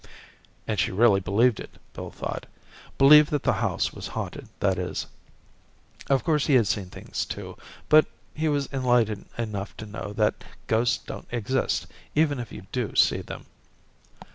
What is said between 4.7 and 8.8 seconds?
is. Of course he had seen things too but he was